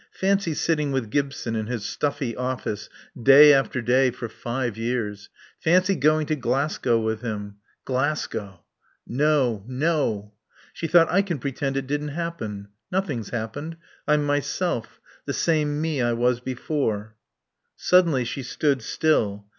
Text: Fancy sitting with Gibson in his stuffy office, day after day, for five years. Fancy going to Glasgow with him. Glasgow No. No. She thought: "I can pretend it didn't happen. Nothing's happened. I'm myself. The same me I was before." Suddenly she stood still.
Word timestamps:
Fancy 0.17 0.55
sitting 0.55 0.91
with 0.91 1.11
Gibson 1.11 1.55
in 1.55 1.67
his 1.67 1.85
stuffy 1.85 2.35
office, 2.35 2.89
day 3.15 3.53
after 3.53 3.83
day, 3.83 4.09
for 4.09 4.27
five 4.27 4.75
years. 4.75 5.29
Fancy 5.59 5.95
going 5.95 6.25
to 6.25 6.35
Glasgow 6.35 6.99
with 6.99 7.21
him. 7.21 7.57
Glasgow 7.85 8.63
No. 9.05 9.63
No. 9.67 10.33
She 10.73 10.87
thought: 10.87 11.11
"I 11.11 11.21
can 11.21 11.37
pretend 11.37 11.77
it 11.77 11.85
didn't 11.85 12.17
happen. 12.17 12.69
Nothing's 12.91 13.29
happened. 13.29 13.77
I'm 14.07 14.25
myself. 14.25 14.99
The 15.25 15.33
same 15.33 15.79
me 15.79 16.01
I 16.01 16.13
was 16.13 16.39
before." 16.39 17.15
Suddenly 17.77 18.23
she 18.25 18.41
stood 18.41 18.81
still. 18.81 19.45